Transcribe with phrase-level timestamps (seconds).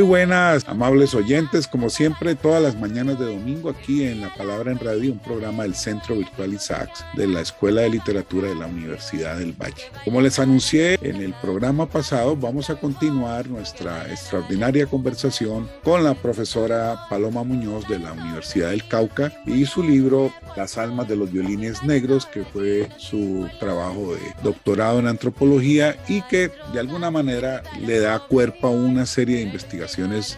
[0.00, 1.68] Buenas, amables oyentes.
[1.68, 5.64] Como siempre, todas las mañanas de domingo aquí en La Palabra en Radio, un programa
[5.64, 9.90] del Centro Virtual Isaacs de la Escuela de Literatura de la Universidad del Valle.
[10.02, 16.14] Como les anuncié en el programa pasado, vamos a continuar nuestra extraordinaria conversación con la
[16.14, 21.30] profesora Paloma Muñoz de la Universidad del Cauca y su libro Las almas de los
[21.30, 27.62] violines negros, que fue su trabajo de doctorado en antropología y que de alguna manera
[27.84, 29.81] le da cuerpo a una serie de investigaciones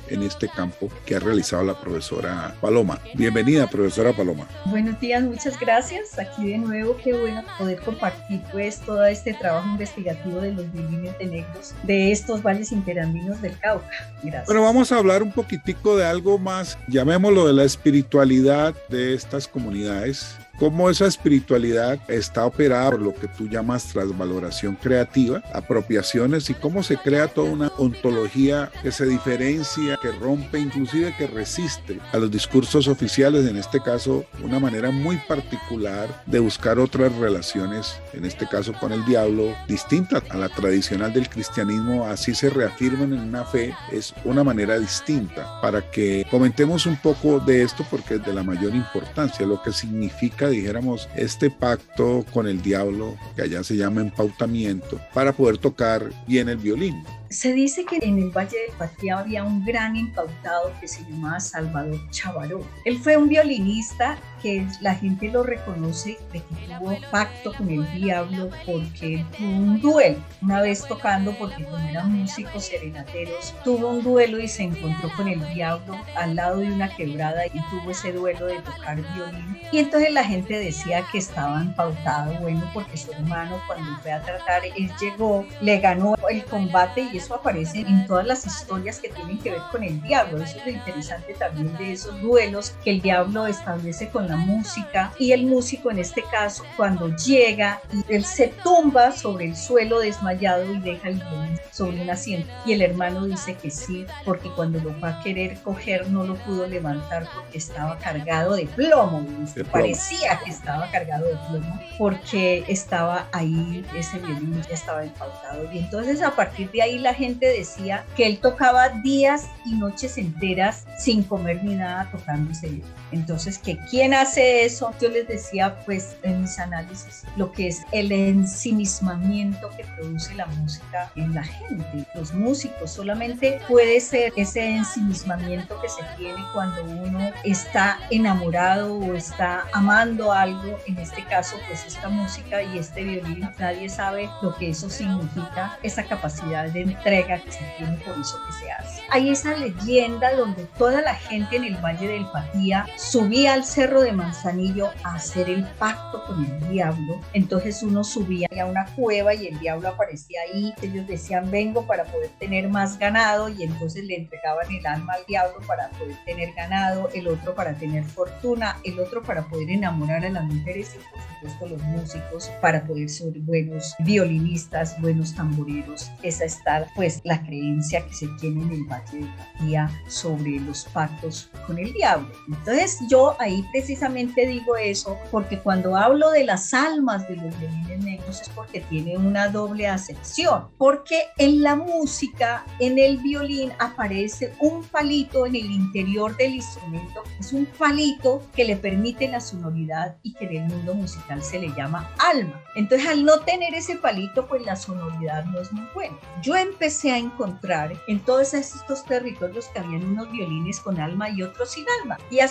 [0.09, 2.99] en este campo que ha realizado la profesora Paloma.
[3.15, 4.49] Bienvenida, profesora Paloma.
[4.67, 6.19] Buenos días, muchas gracias.
[6.19, 11.19] Aquí de nuevo, qué bueno poder compartir pues todo este trabajo investigativo de los violines
[11.19, 13.87] de negros de estos valles interandinos del Cauca.
[14.23, 14.47] Gracias.
[14.47, 19.47] Bueno, vamos a hablar un poquitico de algo más, llamémoslo de la espiritualidad de estas
[19.47, 26.55] comunidades cómo esa espiritualidad está operada por lo que tú llamas transvaloración creativa, apropiaciones y
[26.55, 32.19] cómo se crea toda una ontología que se diferencia, que rompe, inclusive que resiste a
[32.19, 38.25] los discursos oficiales, en este caso una manera muy particular de buscar otras relaciones, en
[38.25, 43.21] este caso con el diablo, distinta a la tradicional del cristianismo, así se reafirman en
[43.21, 48.25] una fe, es una manera distinta, para que comentemos un poco de esto porque es
[48.25, 53.63] de la mayor importancia, lo que significa dijéramos, este pacto con el diablo, que allá
[53.63, 57.03] se llama empautamiento, para poder tocar bien el violín.
[57.31, 61.41] Se dice que en el Valle del Patria había un gran impautado que se llamaba
[61.41, 62.61] Salvador Chavaró.
[62.85, 67.91] Él fue un violinista que la gente lo reconoce de que tuvo pacto con el
[67.95, 70.19] diablo porque tuvo un duelo.
[70.43, 75.29] Una vez tocando, porque como eran músicos serenateros, tuvo un duelo y se encontró con
[75.29, 79.59] el diablo al lado de una quebrada y tuvo ese duelo de tocar violín.
[79.73, 84.21] Y entonces la gente decía que estaba empautado, bueno, porque su hermano cuando fue a
[84.21, 89.09] tratar, él llegó, le ganó el combate y eso aparece en todas las historias que
[89.09, 90.43] tienen que ver con el diablo.
[90.43, 95.13] Eso es lo interesante también de esos duelos que el diablo establece con la música
[95.19, 100.01] y el músico en este caso cuando llega y él se tumba sobre el suelo
[100.01, 104.51] desmayado y deja el violín sobre un asiento y el hermano dice que sí porque
[104.51, 109.27] cuando lo va a querer coger no lo pudo levantar porque estaba cargado de plomo,
[109.71, 115.79] parecía que estaba cargado de plomo porque estaba ahí ese violín ya estaba empautado y
[115.79, 120.85] entonces a partir de ahí la gente decía que él tocaba días y noches enteras
[120.99, 122.83] sin comer ni nada tocando ese
[123.15, 127.83] Entonces, que quién hace eso, yo les decía pues en mis análisis lo que es
[127.93, 132.05] el ensimismamiento que produce la música en la gente.
[132.15, 139.15] Los músicos solamente puede ser ese ensimismamiento que se tiene cuando uno está enamorado o
[139.15, 144.55] está amando algo, en este caso pues esta música y este violín, nadie sabe lo
[144.57, 149.03] que eso significa, esa capacidad de entrega que se tiene por eso que se hace.
[149.11, 154.01] Hay esa leyenda donde toda la gente en el Valle del Patía subía al cerro
[154.03, 157.21] de Manzanillo a hacer el pacto con el diablo.
[157.33, 160.73] Entonces uno subía a una cueva y el diablo aparecía ahí.
[160.83, 165.27] Ellos decían, vengo para poder tener más ganado y entonces le entregaban el alma al
[165.27, 170.25] diablo para poder tener ganado, el otro para tener fortuna, el otro para poder enamorar
[170.25, 176.11] a las mujeres y por supuesto los músicos para poder ser buenos violinistas, buenos tamboreros.
[176.23, 180.85] Esa está pues la creencia que se tiene en el Valle de Patía sobre los
[180.87, 182.33] pactos con el diablo.
[182.49, 188.05] Entonces yo ahí precisamente digo eso porque cuando hablo de las almas de los violines
[188.05, 194.55] negros es porque tiene una doble acepción, porque en la música, en el violín aparece
[194.61, 200.17] un palito en el interior del instrumento, es un palito que le permite la sonoridad
[200.23, 202.61] y que en el mundo musical se le llama alma.
[202.75, 206.17] Entonces al no tener ese palito, pues la sonoridad no es muy buena.
[206.43, 211.43] Yo empecé a encontrar en todos estos territorios que habían unos violines con alma y
[211.43, 212.19] otros sin alma.
[212.31, 212.49] Y a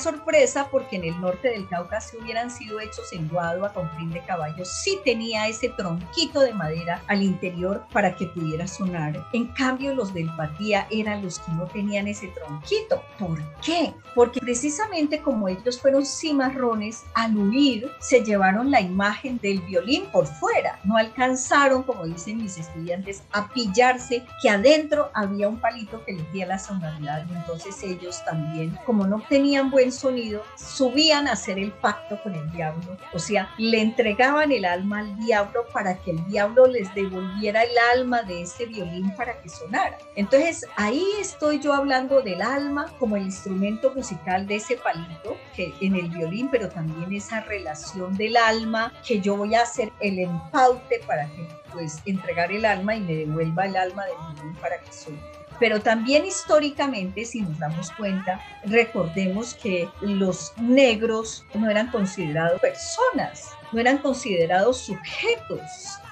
[0.71, 4.23] porque en el norte del Cauca si hubieran sido hechos en Guadua con fin de
[4.23, 9.25] caballo, sí tenía ese tronquito de madera al interior para que pudiera sonar.
[9.33, 13.03] En cambio, los del Patía eran los que no tenían ese tronquito.
[13.19, 13.93] ¿Por qué?
[14.15, 20.27] Porque precisamente como ellos fueron cimarrones, al huir se llevaron la imagen del violín por
[20.27, 20.79] fuera.
[20.83, 26.31] No alcanzaron, como dicen mis estudiantes, a pillarse que adentro había un palito que les
[26.31, 27.25] diera la sonoridad.
[27.29, 30.12] Y entonces ellos también, como no tenían buen sonido,
[30.55, 32.97] subían a hacer el pacto con el diablo.
[33.13, 37.77] O sea, le entregaban el alma al diablo para que el diablo les devolviera el
[37.93, 39.97] alma de ese violín para que sonara.
[40.15, 45.73] Entonces ahí estoy yo hablando del alma como el instrumento musical de ese palito que
[45.81, 50.19] en el violín, pero también esa relación del alma que yo voy a hacer el
[50.19, 54.79] empaute para que pues entregar el alma y me devuelva el alma del violín para
[54.79, 55.42] que suene.
[55.59, 63.51] Pero también históricamente, si nos damos cuenta, recordemos que los negros no eran considerados personas,
[63.71, 65.61] no eran considerados sujetos,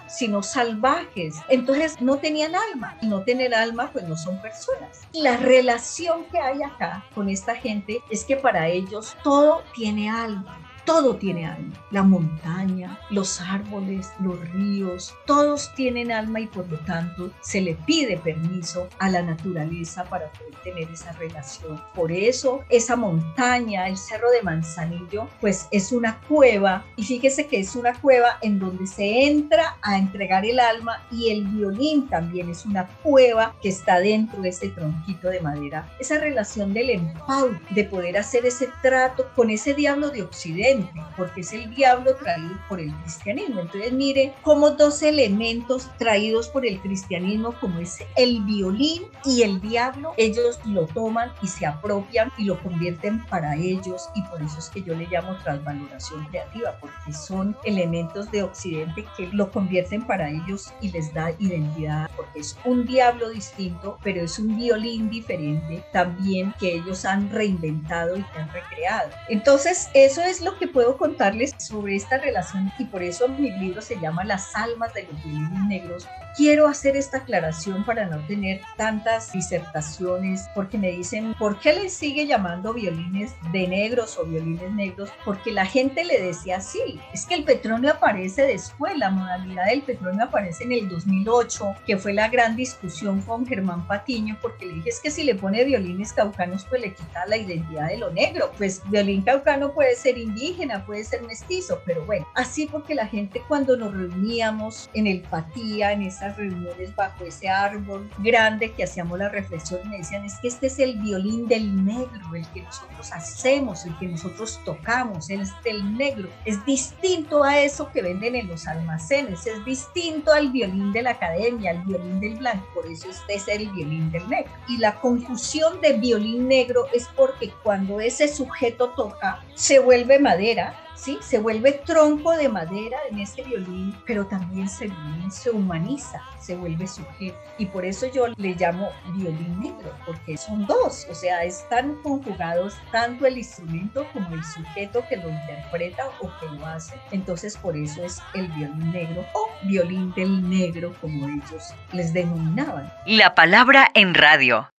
[0.08, 1.36] sino salvajes.
[1.50, 2.98] Entonces no tenían alma.
[3.02, 5.02] Y no tener alma, pues no son personas.
[5.14, 10.71] La relación que hay acá con esta gente es que para ellos todo tiene alma
[10.92, 11.74] todo tiene alma.
[11.90, 17.76] La montaña, los árboles, los ríos, todos tienen alma y por lo tanto se le
[17.76, 21.82] pide permiso a la naturaleza para poder tener esa relación.
[21.96, 27.62] Por eso esa montaña, el Cerro de Manzanillo, pues es una cueva y fíjese que
[27.62, 32.50] es una cueva en donde se entra a entregar el alma y el violín también
[32.50, 35.90] es una cueva que está dentro de ese tronquito de madera.
[36.02, 40.81] Esa relación del empau, de poder hacer ese trato con ese diablo de Occidente
[41.18, 43.62] porque es el diablo traído por el cristianismo.
[43.62, 49.62] Entonces mire como dos elementos traídos por el cristianismo, como es el violín y el
[49.62, 54.60] diablo, ellos lo toman y se apropian y lo convierten para ellos y por eso
[54.60, 60.06] es que yo le llamo transvaloración creativa, porque son elementos de Occidente que lo convierten
[60.06, 65.10] para ellos y les da identidad, porque es un diablo distinto, pero es un violín
[65.10, 69.10] diferente también que ellos han reinventado y que han recreado.
[69.30, 73.81] Entonces, eso es lo que puedo contarles sobre esta relación y por eso mi libro
[73.81, 76.08] se llama Las almas de los violines negros.
[76.38, 81.90] Quiero hacer esta aclaración para no tener tantas disertaciones porque me dicen, ¿por qué le
[81.90, 85.10] sigue llamando violines de negros o violines negros?
[85.25, 89.81] Porque la gente le decía así, es que el petróleo aparece después, la modalidad del
[89.81, 94.75] petróleo aparece en el 2008, que fue la gran discusión con Germán Patiño porque le
[94.75, 98.12] dije, es que si le pone violines caucanos pues le quita la identidad de lo
[98.12, 100.50] negro, pues violín caucano puede ser indígena,
[100.86, 105.92] puede ser mestizo, pero bueno, así porque la gente cuando nos reuníamos en el patía,
[105.92, 110.48] en esas reuniones bajo ese árbol grande que hacíamos la reflexión, me decían, es que
[110.48, 115.42] este es el violín del negro, el que nosotros hacemos, el que nosotros tocamos, el
[115.63, 116.30] del negro.
[116.45, 121.12] Es distinto a eso que venden en los almacenes, es distinto al violín de la
[121.12, 124.51] academia, al violín del blanco, por eso este es el violín del negro.
[124.68, 130.74] Y la confusión de violín negro es porque cuando ese sujeto toca, se vuelve madera
[130.96, 131.18] ¿sí?
[131.22, 134.92] Se vuelve tronco de madera en este violín, pero también se,
[135.30, 137.38] se humaniza, se vuelve sujeto.
[137.58, 142.75] Y por eso yo le llamo violín negro, porque son dos, o sea, están conjugados
[142.92, 146.96] tanto el instrumento como el sujeto que lo interpreta o que lo hace.
[147.12, 152.92] Entonces, por eso es el violín negro o violín del negro, como ellos les denominaban.
[153.06, 154.70] La palabra en radio.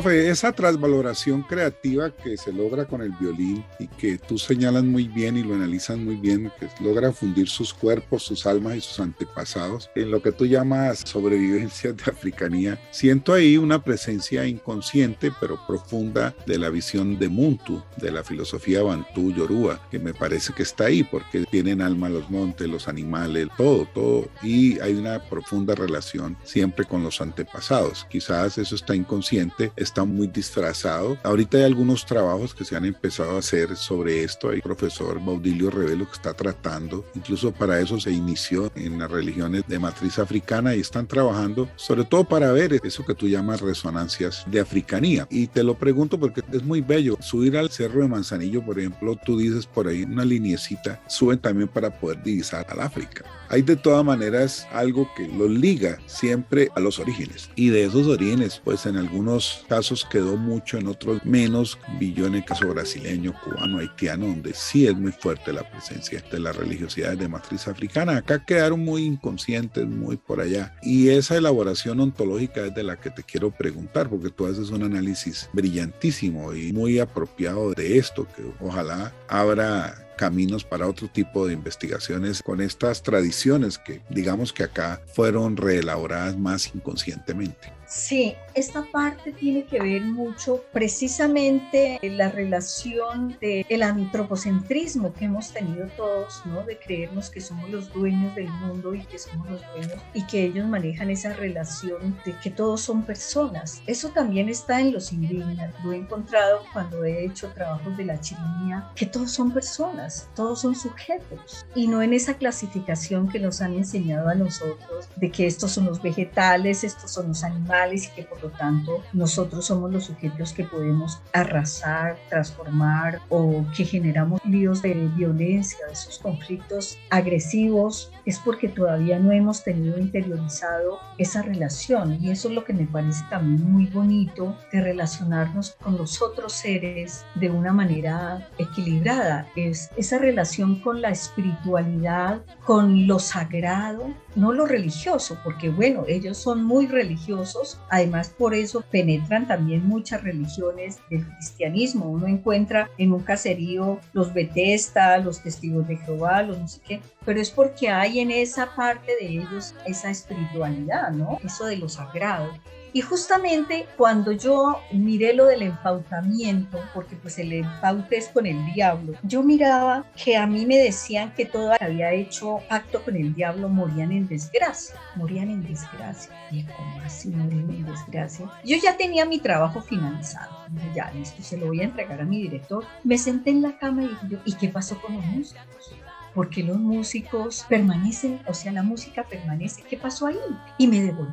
[0.00, 5.08] Profe, esa transvaloración creativa que se logra con el violín y que tú señalas muy
[5.08, 8.98] bien y lo analizas muy bien, que logra fundir sus cuerpos, sus almas y sus
[8.98, 15.60] antepasados en lo que tú llamas sobrevivencia de africanía, siento ahí una presencia inconsciente pero
[15.66, 20.62] profunda de la visión de Muntu, de la filosofía Bantú Yoruba, que me parece que
[20.62, 24.30] está ahí porque tienen alma los montes, los animales, todo, todo.
[24.42, 28.06] Y hay una profunda relación siempre con los antepasados.
[28.08, 31.18] Quizás eso está inconsciente, está muy disfrazado.
[31.24, 34.50] Ahorita hay algunos trabajos que se han empezado a hacer sobre esto.
[34.50, 39.64] Hay profesor Baudilio Revelo que está tratando, incluso para eso se inició en las religiones
[39.66, 44.44] de matriz africana y están trabajando sobre todo para ver eso que tú llamas resonancias
[44.46, 45.26] de africanía.
[45.28, 47.18] Y te lo pregunto porque es muy bello.
[47.20, 51.68] Subir al Cerro de Manzanillo, por ejemplo, tú dices por ahí una linecita, suben también
[51.68, 53.24] para poder divisar al África.
[53.48, 57.50] Hay de todas maneras algo que los liga siempre a los orígenes.
[57.56, 59.79] Y de esos orígenes, pues en algunos casos
[60.10, 61.78] quedó mucho, en otros menos.
[61.98, 66.38] Villó en el caso brasileño, cubano, haitiano, donde sí es muy fuerte la presencia de
[66.38, 68.18] las religiosidades de matriz africana.
[68.18, 70.76] Acá quedaron muy inconscientes, muy por allá.
[70.82, 74.82] Y esa elaboración ontológica es de la que te quiero preguntar, porque tú haces un
[74.82, 81.54] análisis brillantísimo y muy apropiado de esto, que ojalá abra caminos para otro tipo de
[81.54, 87.79] investigaciones con estas tradiciones que digamos que acá fueron reelaboradas más inconscientemente.
[87.90, 95.52] Sí, esta parte tiene que ver mucho precisamente en la relación del antropocentrismo que hemos
[95.52, 96.62] tenido todos, ¿no?
[96.62, 100.44] De creernos que somos los dueños del mundo y que somos los dueños y que
[100.44, 103.82] ellos manejan esa relación de que todos son personas.
[103.88, 105.74] Eso también está en los indígenas.
[105.82, 110.60] Lo he encontrado cuando he hecho trabajos de la chirimía, que todos son personas, todos
[110.60, 115.48] son sujetos y no en esa clasificación que nos han enseñado a nosotros de que
[115.48, 119.90] estos son los vegetales, estos son los animales y que por lo tanto nosotros somos
[119.90, 126.98] los sujetos que podemos arrasar, transformar o que generamos líos de violencia, de esos conflictos
[127.08, 132.18] agresivos, es porque todavía no hemos tenido interiorizado esa relación.
[132.20, 136.52] Y eso es lo que me parece también muy bonito de relacionarnos con los otros
[136.52, 144.52] seres de una manera equilibrada, es esa relación con la espiritualidad, con lo sagrado, no
[144.52, 150.98] lo religioso, porque bueno, ellos son muy religiosos, además por eso penetran también muchas religiones
[151.10, 152.10] del cristianismo.
[152.10, 157.00] Uno encuentra en un caserío los Betesta, los testigos de Jehová, los no sé qué,
[157.24, 161.38] pero es porque hay en esa parte de ellos esa espiritualidad, ¿no?
[161.44, 162.50] Eso de lo sagrado.
[162.92, 168.72] Y justamente cuando yo miré lo del empautamiento, porque pues el empaute es con el
[168.72, 173.34] diablo, yo miraba que a mí me decían que todo había hecho pacto con el
[173.34, 176.32] diablo morían en desgracia, morían en desgracia.
[176.50, 178.50] Y como así morían en desgracia.
[178.64, 180.50] Yo ya tenía mi trabajo finalizado,
[180.94, 182.84] ya listo, se lo voy a entregar a mi director.
[183.04, 185.94] Me senté en la cama y dije ¿y qué pasó con los músicos?
[186.32, 189.82] porque los músicos permanecen, o sea, la música permanece.
[189.82, 190.38] ¿Qué pasó ahí?
[190.78, 191.32] Y me devolví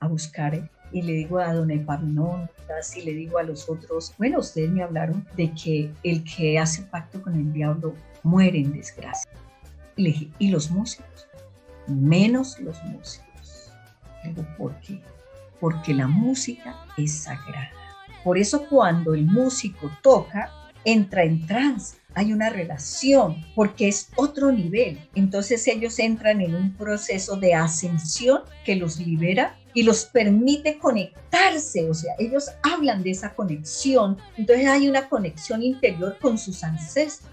[0.00, 4.40] a buscar y le digo a don Epaminondas y le digo a los otros, bueno,
[4.40, 9.30] ustedes me hablaron de que el que hace pacto con el diablo muere en desgracia.
[9.96, 11.28] Y le dije, ¿y los músicos?
[11.86, 13.70] Menos los músicos.
[14.24, 15.00] Le digo, ¿por qué?
[15.60, 17.70] Porque la música es sagrada.
[18.24, 20.50] Por eso cuando el músico toca,
[20.84, 24.98] entra en trance, hay una relación, porque es otro nivel.
[25.14, 31.88] Entonces ellos entran en un proceso de ascensión que los libera y los permite conectarse,
[31.88, 37.30] o sea, ellos hablan de esa conexión, entonces hay una conexión interior con sus ancestros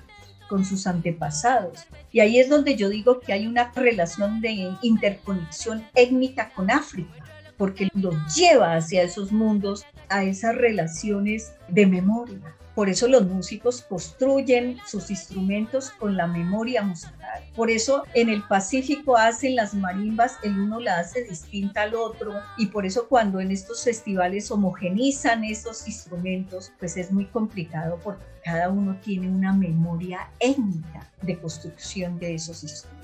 [0.48, 1.86] con sus antepasados.
[2.12, 7.24] Y ahí es donde yo digo que hay una relación de interconexión étnica con África,
[7.58, 12.56] porque los lleva hacia esos mundos, a esas relaciones de memoria.
[12.78, 17.44] Por eso los músicos construyen sus instrumentos con la memoria musical.
[17.56, 22.34] Por eso en el Pacífico hacen las marimbas, el uno la hace distinta al otro.
[22.56, 28.24] Y por eso cuando en estos festivales homogenizan esos instrumentos, pues es muy complicado porque
[28.44, 32.97] cada uno tiene una memoria étnica de construcción de esos instrumentos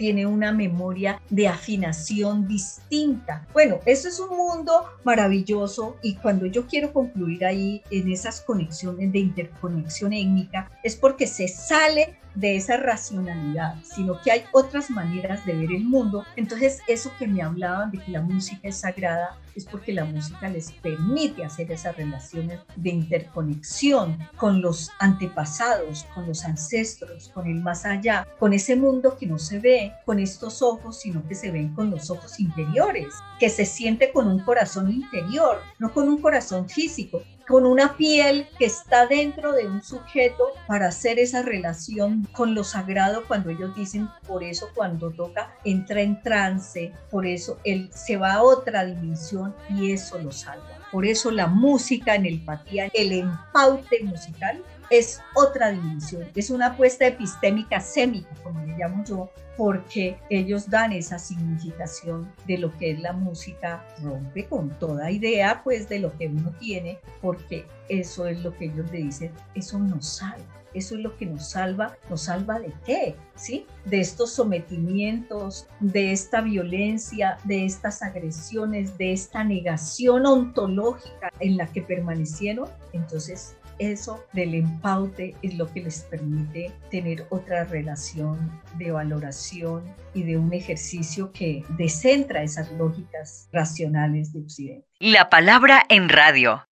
[0.00, 3.46] tiene una memoria de afinación distinta.
[3.52, 9.12] Bueno, eso es un mundo maravilloso y cuando yo quiero concluir ahí en esas conexiones
[9.12, 15.44] de interconexión étnica es porque se sale de esa racionalidad, sino que hay otras maneras
[15.44, 16.24] de ver el mundo.
[16.36, 20.48] Entonces, eso que me hablaban de que la música es sagrada es porque la música
[20.48, 27.60] les permite hacer esas relaciones de interconexión con los antepasados, con los ancestros, con el
[27.60, 31.50] más allá, con ese mundo que no se ve con estos ojos, sino que se
[31.50, 36.20] ven con los ojos interiores, que se siente con un corazón interior, no con un
[36.20, 42.28] corazón físico con una piel que está dentro de un sujeto para hacer esa relación
[42.30, 47.58] con lo sagrado cuando ellos dicen, por eso cuando toca entra en trance, por eso
[47.64, 50.78] él se va a otra dimensión y eso lo salva.
[50.90, 56.66] Por eso la música en el patía, el empaute musical es otra dimensión, es una
[56.68, 62.92] apuesta epistémica sémica, como le llamo yo, porque ellos dan esa significación de lo que
[62.92, 68.26] es la música, rompe con toda idea pues de lo que uno tiene, porque eso
[68.26, 70.59] es lo que ellos le dicen, eso nos salva.
[70.74, 71.96] Eso es lo que nos salva.
[72.08, 73.14] ¿Nos salva de qué?
[73.34, 73.66] ¿Sí?
[73.84, 81.66] De estos sometimientos, de esta violencia, de estas agresiones, de esta negación ontológica en la
[81.66, 82.68] que permanecieron.
[82.92, 90.22] Entonces, eso del empaute es lo que les permite tener otra relación de valoración y
[90.22, 94.86] de un ejercicio que descentra esas lógicas racionales de Occidente.
[94.98, 96.62] La palabra en radio.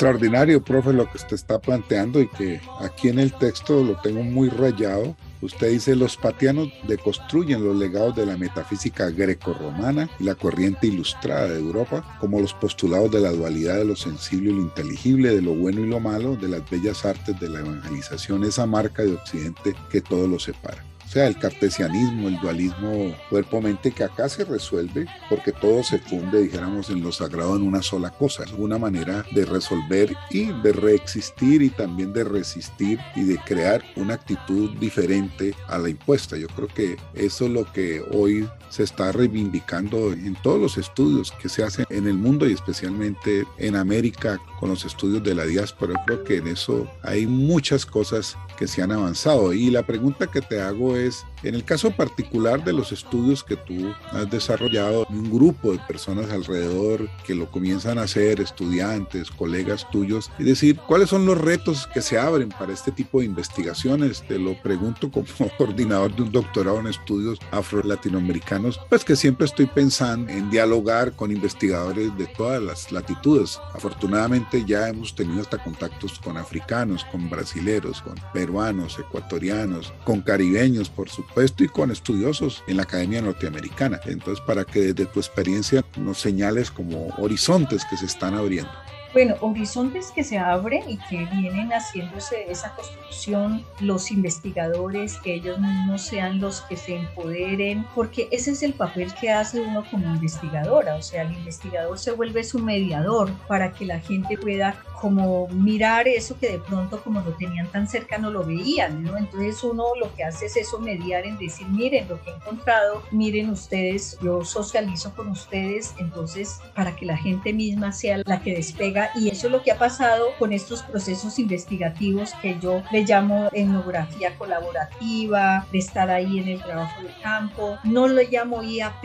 [0.00, 4.22] Extraordinario, profe, lo que usted está planteando y que aquí en el texto lo tengo
[4.22, 5.14] muy rayado.
[5.42, 11.48] Usted dice, los patianos deconstruyen los legados de la metafísica greco-romana y la corriente ilustrada
[11.48, 15.42] de Europa, como los postulados de la dualidad de lo sensible y lo inteligible, de
[15.42, 19.12] lo bueno y lo malo, de las bellas artes de la evangelización, esa marca de
[19.12, 20.89] Occidente que todo lo separa.
[21.10, 26.40] O sea, el cartesianismo, el dualismo cuerpo-mente que acá se resuelve porque todo se funde,
[26.40, 28.44] dijéramos, en lo sagrado en una sola cosa.
[28.44, 33.82] Es una manera de resolver y de reexistir y también de resistir y de crear
[33.96, 36.36] una actitud diferente a la impuesta.
[36.36, 41.32] Yo creo que eso es lo que hoy se está reivindicando en todos los estudios
[41.42, 45.44] que se hacen en el mundo y especialmente en América con los estudios de la
[45.46, 45.94] diáspora.
[45.94, 49.54] Yo creo que en eso hay muchas cosas que se han avanzado.
[49.54, 53.56] Y la pregunta que te hago es, en el caso particular de los estudios que
[53.56, 59.88] tú has desarrollado, un grupo de personas alrededor que lo comienzan a hacer, estudiantes, colegas
[59.90, 64.22] tuyos, y decir, ¿cuáles son los retos que se abren para este tipo de investigaciones?
[64.26, 65.26] Te lo pregunto como
[65.58, 71.32] coordinador de un doctorado en estudios afro-latinoamericanos, pues que siempre estoy pensando en dialogar con
[71.32, 73.58] investigadores de todas las latitudes.
[73.74, 80.90] Afortunadamente ya hemos tenido hasta contactos con africanos, con brasileros, con peruanos, ecuatorianos, con caribeños,
[80.90, 84.00] por supuesto, y con estudiosos en la Academia Norteamericana.
[84.06, 88.70] Entonces, para que desde tu experiencia nos señales como horizontes que se están abriendo.
[89.12, 95.58] Bueno, horizontes que se abren y que vienen haciéndose esa construcción, los investigadores, que ellos
[95.58, 100.06] mismos sean los que se empoderen, porque ese es el papel que hace uno como
[100.14, 105.48] investigadora, o sea, el investigador se vuelve su mediador para que la gente pueda como
[105.48, 109.16] mirar eso que de pronto como lo tenían tan cerca no lo veían, ¿no?
[109.16, 113.02] Entonces uno lo que hace es eso, mediar en decir, miren lo que he encontrado,
[113.10, 118.54] miren ustedes, yo socializo con ustedes, entonces para que la gente misma sea la que
[118.54, 123.04] despega y eso es lo que ha pasado con estos procesos investigativos que yo le
[123.04, 129.04] llamo etnografía colaborativa, de estar ahí en el trabajo de campo, no lo llamo IAP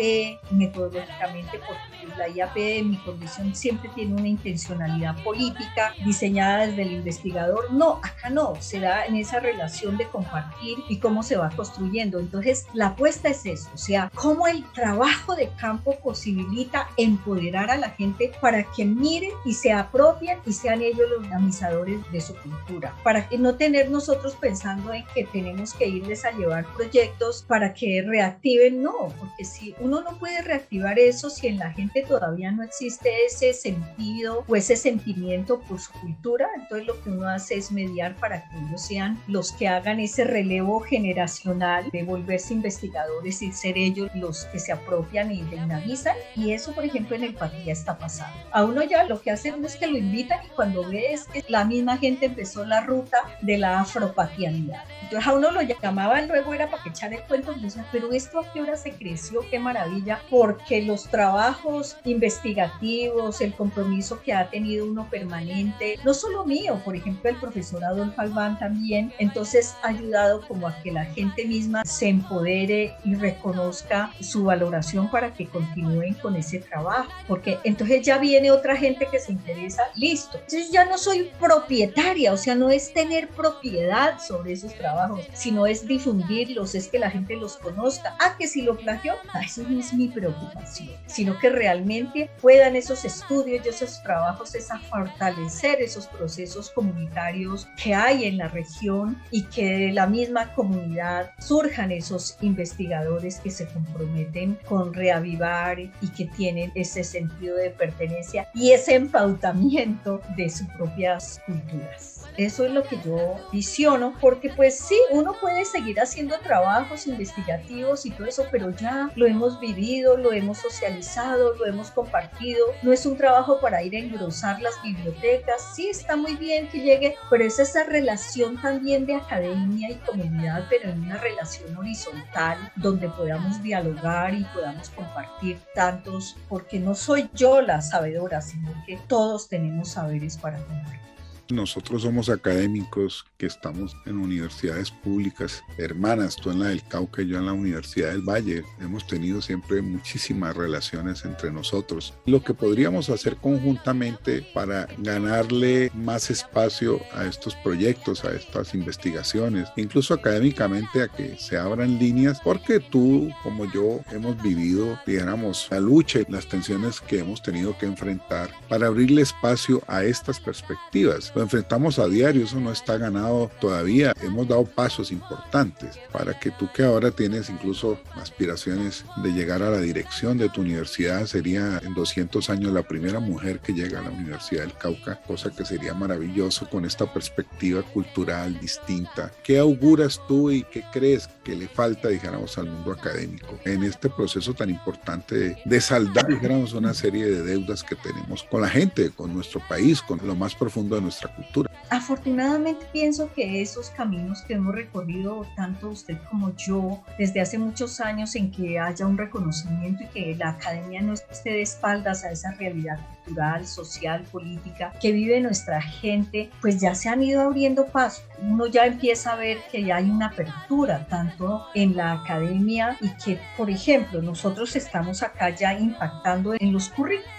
[0.51, 6.91] metodológicamente porque la IAP en mi condición siempre tiene una intencionalidad política diseñada desde el
[6.93, 7.71] investigador.
[7.71, 12.19] No, acá no, se da en esa relación de compartir y cómo se va construyendo.
[12.19, 17.77] Entonces, la apuesta es eso, o sea, cómo el trabajo de campo posibilita empoderar a
[17.77, 22.35] la gente para que miren y se apropien y sean ellos los dinamizadores de su
[22.35, 27.43] cultura, para que no tener nosotros pensando en que tenemos que irles a llevar proyectos
[27.47, 32.03] para que reactiven, no, porque si uno no puede reactivar eso si en la gente
[32.03, 37.09] todavía no existe ese sentido o ese sentimiento, pues por su cultura, entonces lo que
[37.09, 42.03] uno hace es mediar para que ellos sean los que hagan ese relevo generacional de
[42.03, 46.15] volverse investigadores y ser ellos los que se apropian y dinamizan.
[46.33, 48.37] Y eso, por ejemplo, en el Patria está pasando.
[48.53, 51.65] A uno ya lo que hacen es que lo invitan y cuando ves que la
[51.65, 54.85] misma gente empezó la ruta de la afropatianidad.
[55.05, 58.39] Entonces a uno lo llamaban, luego era para que echar el cuento, decía, pero esto
[58.39, 64.49] a qué hora se creció, qué maravilla, porque los trabajos investigativos, el compromiso que ha
[64.49, 69.89] tenido uno permanente, no solo mío, por ejemplo, el profesor Adolfo Albán también, entonces ha
[69.89, 75.45] ayudado como a que la gente misma se empodere y reconozca su valoración para que
[75.45, 80.37] continúen con ese trabajo, porque entonces ya viene otra gente que se interesa, listo.
[80.37, 84.94] Entonces ya no soy propietaria, o sea, no es tener propiedad sobre esos trabajos,
[85.33, 88.15] sino es difundirlos, es que la gente los conozca.
[88.19, 92.75] Ah, que si lo plagió, ah, eso no es mi preocupación, sino que realmente puedan
[92.75, 98.47] esos estudios y esos trabajos es a fortalecer esos procesos comunitarios que hay en la
[98.47, 105.79] región y que de la misma comunidad surjan esos investigadores que se comprometen con reavivar
[105.79, 112.14] y que tienen ese sentido de pertenencia y ese empautamiento de sus propias culturas.
[112.37, 118.05] Eso es lo que yo visiono, porque pues sí, uno puede seguir haciendo trabajos investigativos
[118.05, 122.65] y todo eso, pero ya lo hemos vivido, lo hemos socializado, lo hemos compartido.
[122.83, 125.75] No es un trabajo para ir a engrosar las bibliotecas.
[125.75, 130.65] Sí, está muy bien que llegue, pero es esa relación también de academia y comunidad,
[130.69, 137.29] pero en una relación horizontal donde podamos dialogar y podamos compartir tantos, porque no soy
[137.33, 141.14] yo la sabedora, sino que todos tenemos saberes para compartir.
[141.49, 147.27] Nosotros somos académicos que estamos en universidades públicas, hermanas, tú en la del Cauca y
[147.27, 148.63] yo en la Universidad del Valle.
[148.81, 152.15] Hemos tenido siempre muchísimas relaciones entre nosotros.
[152.25, 159.69] Lo que podríamos hacer conjuntamente para ganarle más espacio a estos proyectos, a estas investigaciones,
[159.75, 165.79] incluso académicamente a que se abran líneas, porque tú como yo hemos vivido, digamos, la
[165.79, 171.34] lucha y las tensiones que hemos tenido que enfrentar para abrirle espacio a estas perspectivas
[171.35, 174.13] lo enfrentamos a diario, eso no está ganado todavía.
[174.23, 179.69] Hemos dado pasos importantes para que tú que ahora tienes incluso aspiraciones de llegar a
[179.69, 184.03] la dirección de tu universidad, sería en 200 años la primera mujer que llega a
[184.03, 189.31] la Universidad del Cauca, cosa que sería maravilloso con esta perspectiva cultural distinta.
[189.43, 194.09] ¿Qué auguras tú y qué crees que le falta, dijéramos, al mundo académico en este
[194.09, 198.67] proceso tan importante de, de saldar, dijéramos, una serie de deudas que tenemos con la
[198.67, 201.71] gente, con nuestro país, con lo más profundo de nuestra cultura.
[201.89, 207.99] Afortunadamente pienso que esos caminos que hemos recorrido, tanto usted como yo, desde hace muchos
[207.99, 212.31] años en que haya un reconocimiento y que la academia no esté de espaldas a
[212.31, 217.85] esa realidad cultural, social, política que vive nuestra gente, pues ya se han ido abriendo
[217.87, 218.23] paso.
[218.41, 221.34] Uno ya empieza a ver que ya hay una apertura tanto
[221.73, 227.34] en la academia y que, por ejemplo, nosotros estamos acá ya impactando en los currículos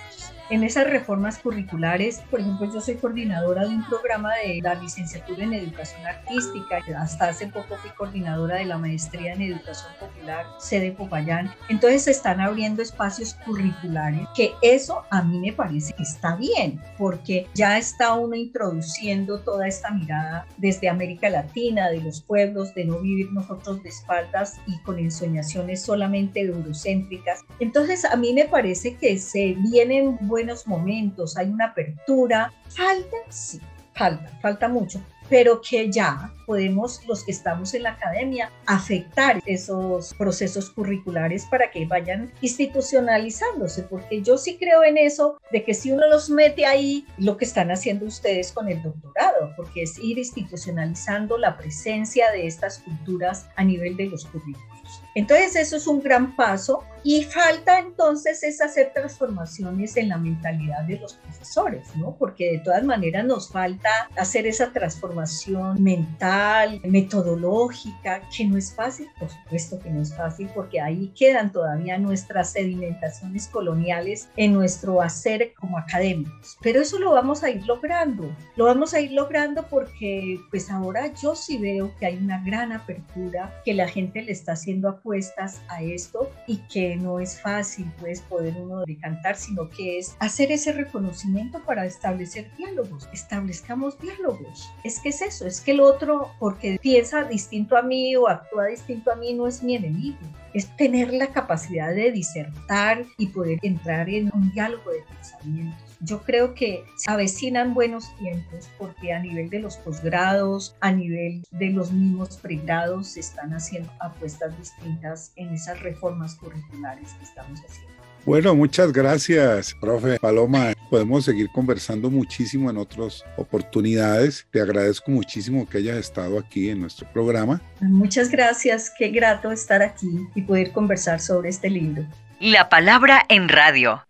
[0.50, 2.22] en esas reformas curriculares.
[2.30, 6.82] Por ejemplo, yo soy coordinadora de un programa de la licenciatura en educación artística.
[6.98, 11.52] Hasta hace poco fui coordinadora de la maestría en educación popular, sede Popayán.
[11.68, 16.80] Entonces se están abriendo espacios curriculares, que eso a mí me parece que está bien,
[16.98, 22.85] porque ya está uno introduciendo toda esta mirada desde América Latina, de los pueblos, de
[22.85, 27.44] no vivir nosotros de espaldas y con ensoñaciones solamente eurocéntricas.
[27.61, 30.18] Entonces a mí me parece que se vienen
[30.66, 32.53] momentos, hay una apertura.
[32.68, 33.61] Falta, sí,
[33.94, 40.14] falta, falta mucho, pero que ya podemos, los que estamos en la academia, afectar esos
[40.14, 45.90] procesos curriculares para que vayan institucionalizándose, porque yo sí creo en eso, de que si
[45.90, 50.18] uno los mete ahí, lo que están haciendo ustedes con el doctorado, porque es ir
[50.18, 55.03] institucionalizando la presencia de estas culturas a nivel de los currículos.
[55.14, 60.83] Entonces eso es un gran paso y falta entonces es hacer transformaciones en la mentalidad
[60.83, 62.16] de los profesores, ¿no?
[62.16, 69.07] Porque de todas maneras nos falta hacer esa transformación mental, metodológica, que no es fácil,
[69.21, 75.01] por supuesto que no es fácil, porque ahí quedan todavía nuestras sedimentaciones coloniales en nuestro
[75.01, 76.59] hacer como académicos.
[76.61, 81.14] Pero eso lo vamos a ir logrando, lo vamos a ir logrando porque pues ahora
[81.14, 85.61] yo sí veo que hay una gran apertura, que la gente le está haciendo apuestas
[85.69, 90.52] a esto y que no es fácil pues poder uno decantar, sino que es hacer
[90.52, 93.09] ese reconocimiento para establecer diálogos.
[93.12, 94.70] Establezcamos diálogos.
[94.85, 98.66] Es que es eso, es que el otro, porque piensa distinto a mí o actúa
[98.66, 100.18] distinto a mí, no es mi enemigo
[100.56, 105.86] es tener la capacidad de disertar y poder entrar en un diálogo de pensamientos.
[106.00, 111.42] Yo creo que se avecinan buenos tiempos porque a nivel de los posgrados, a nivel
[111.50, 117.61] de los mismos pregrados, se están haciendo apuestas distintas en esas reformas curriculares que estamos
[117.61, 117.96] haciendo.
[118.26, 120.72] Bueno, muchas gracias, profe Paloma.
[120.90, 124.46] Podemos seguir conversando muchísimo en otras oportunidades.
[124.50, 127.61] Te agradezco muchísimo que hayas estado aquí en nuestro programa.
[127.80, 132.04] Muchas gracias, qué grato estar aquí y poder conversar sobre este libro.
[132.40, 134.02] La palabra en radio.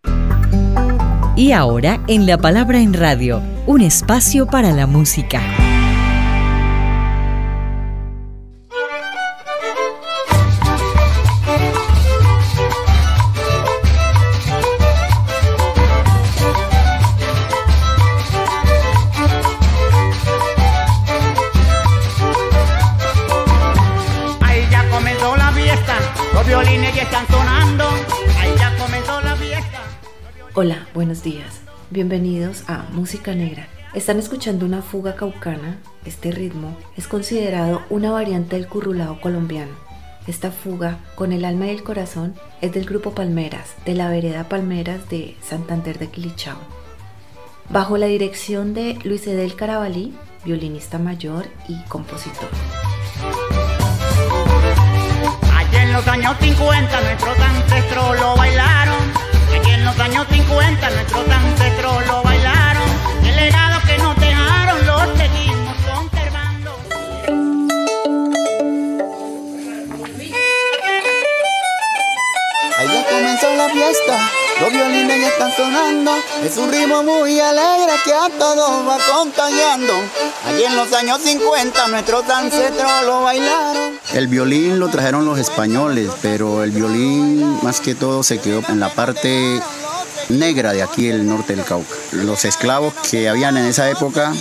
[1.37, 5.66] Y ahora en La palabra en radio, un espacio para la música.
[30.59, 31.61] Hola, buenos días.
[31.91, 33.67] Bienvenidos a Música Negra.
[33.93, 35.77] Están escuchando una fuga caucana.
[36.03, 39.73] Este ritmo es considerado una variante del currulao colombiano.
[40.25, 44.49] Esta fuga, con el alma y el corazón, es del grupo Palmeras, de la vereda
[44.49, 46.57] Palmeras de Santander de Quilichao.
[47.69, 52.49] Bajo la dirección de Luis Edel Carabalí, violinista mayor y compositor.
[55.53, 58.96] Allá en los años 50 nuestros ancestros lo bailaron
[59.97, 62.83] los años 50 nuestros ancestros lo bailaron.
[63.23, 66.71] El legado que nos dejaron lo seguimos conservando.
[72.77, 74.29] Ahí ya comenzó la fiesta,
[74.61, 76.11] los violines ya están sonando.
[76.43, 79.93] Es un ritmo muy alegre que a todos va acompañando.
[80.45, 83.97] Allí en los años 50 nuestros ancestros lo bailaron.
[84.13, 88.79] El violín lo trajeron los españoles, pero el violín más que todo se quedó en
[88.79, 89.59] la parte
[90.29, 91.95] negra de aquí el norte del Cauca.
[92.11, 94.33] Los esclavos que habían en esa época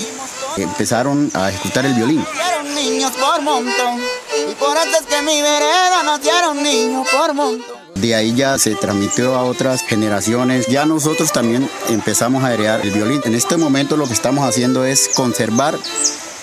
[0.57, 2.25] empezaron a ejecutar el violín.
[2.75, 4.01] niños por montón,
[4.51, 7.77] y por eso es que mi vereda nacieron niños por montón.
[7.97, 10.67] De ahí ya se transmitió a otras generaciones.
[10.67, 13.23] Ya nosotros también empezamos a heredar el violín.
[13.25, 15.79] En este momento lo que estamos haciendo es conservar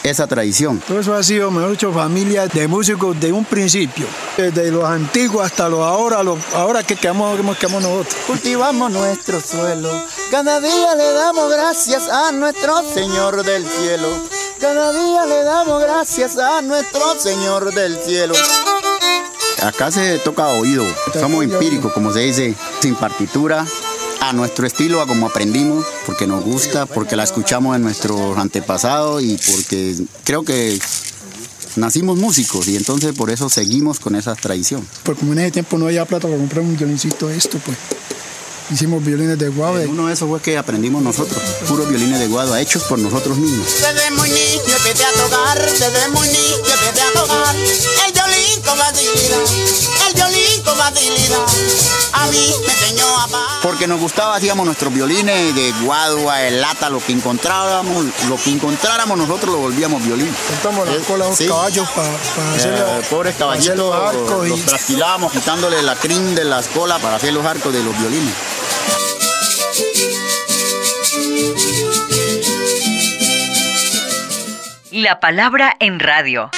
[0.03, 0.79] esa tradición.
[0.85, 4.05] Todo eso ha sido, mejor dicho, familia de músicos de un principio,
[4.37, 8.15] desde los antiguos hasta los ahora, los, ahora que quedamos, que nosotros.
[8.27, 9.89] Cultivamos nuestro suelo,
[10.29, 14.07] cada día le damos gracias a nuestro Señor del cielo.
[14.59, 18.33] Cada día le damos gracias a nuestro Señor del cielo.
[19.61, 23.65] Acá se toca oído, somos empíricos, como se dice, sin partitura,
[24.29, 29.21] a nuestro estilo, a como aprendimos, porque nos gusta, porque la escuchamos en nuestros antepasados
[29.21, 30.79] y porque creo que
[31.75, 34.87] nacimos músicos y entonces por eso seguimos con esa tradición.
[35.03, 37.77] Porque como en ese tiempo no había plata para comprar un violincito esto, pues
[38.71, 39.81] hicimos violines de guado.
[39.89, 43.67] Uno de esos fue que aprendimos nosotros, puros violines de guado hechos por nosotros mismos.
[43.67, 48.77] Desde muy niño empecé a tocar, desde muy niño empecé a tocar el violín con
[48.77, 49.43] facilidad,
[50.02, 51.45] el violín con facilidad.
[52.13, 53.27] A mí me enseñó a
[53.61, 58.51] Porque nos gustaba, hacíamos nuestros violines de guadua, de lata, lo que encontrábamos, lo que
[58.51, 60.33] encontráramos nosotros lo volvíamos violín.
[60.47, 65.81] Cortamos las colas los caballos para hacer los, pobres caballitos, los, arcos los trasquilábamos quitándole
[65.81, 68.33] la crin de las colas para hacer los arcos de los violines.
[74.91, 76.51] La palabra en radio.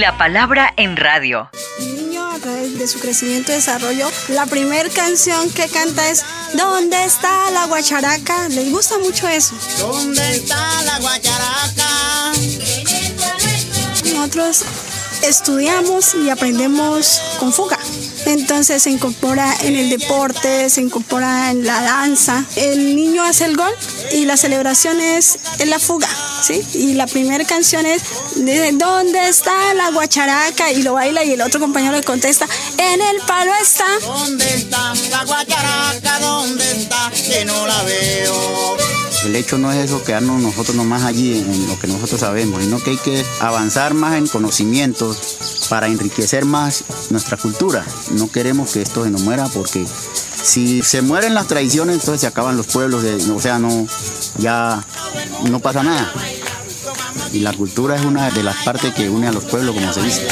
[0.00, 1.50] La palabra en radio.
[1.78, 6.24] El niño a través de su crecimiento y desarrollo, la primera canción que canta es
[6.54, 8.48] ¿Dónde está la guacharaca?
[8.48, 9.54] Les gusta mucho eso.
[9.78, 12.32] ¿Dónde está la guacharaca?
[14.14, 14.64] Nosotros
[15.22, 17.78] estudiamos y aprendemos con fuga.
[18.24, 22.46] Entonces se incorpora en el deporte, se incorpora en la danza.
[22.56, 23.72] El niño hace el gol
[24.12, 26.08] y la celebración es en la fuga,
[26.40, 26.62] ¿sí?
[26.74, 28.02] Y la primera canción es
[28.74, 30.72] ¿dónde está la guacharaca?
[30.72, 32.46] Y lo baila y el otro compañero le contesta,
[32.78, 33.86] en el palo está.
[34.00, 36.18] ¿Dónde está la guacharaca?
[36.20, 37.10] ¿Dónde está?
[37.10, 38.76] Que no la veo.
[39.24, 42.78] El hecho no es eso quedarnos nosotros nomás allí en lo que nosotros sabemos, sino
[42.82, 47.84] que hay que avanzar más en conocimientos para enriquecer más nuestra cultura.
[48.12, 49.84] No queremos que esto se nos muera porque
[50.42, 53.86] si se mueren las tradiciones, entonces se acaban los pueblos, o sea, no,
[54.38, 54.82] ya
[55.48, 56.12] no pasa nada.
[57.32, 60.02] Y la cultura es una de las partes que une a los pueblos, como se
[60.02, 60.26] dice.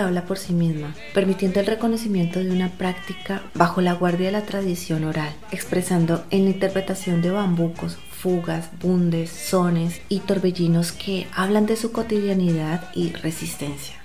[0.00, 4.42] Habla por sí misma, permitiendo el reconocimiento de una práctica bajo la guardia de la
[4.42, 11.66] tradición oral, expresando en la interpretación de bambucos, fugas, bundes, sones y torbellinos que hablan
[11.66, 14.02] de su cotidianidad y resistencia.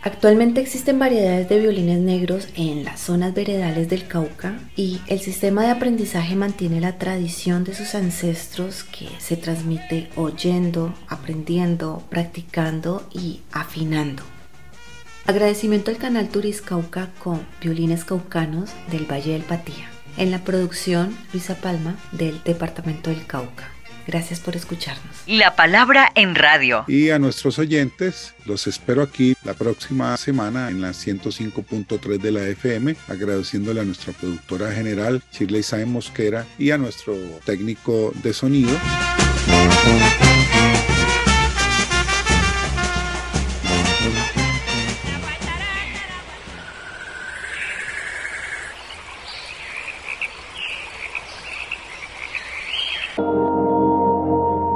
[0.00, 5.64] Actualmente existen variedades de violines negros en las zonas veredales del Cauca y el sistema
[5.64, 13.40] de aprendizaje mantiene la tradición de sus ancestros que se transmite oyendo, aprendiendo, practicando y
[13.50, 14.22] afinando.
[15.28, 19.90] Agradecimiento al canal Turis Cauca con violines caucanos del Valle del Patía.
[20.16, 23.68] En la producción, Luisa Palma del Departamento del Cauca.
[24.06, 25.16] Gracias por escucharnos.
[25.26, 26.86] La palabra en radio.
[26.88, 32.44] Y a nuestros oyentes, los espero aquí la próxima semana en la 105.3 de la
[32.44, 37.14] FM, agradeciéndole a nuestra productora general, Shirley Saez Mosquera, y a nuestro
[37.44, 38.70] técnico de sonido.